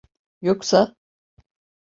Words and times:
Yoksa... 0.45 0.81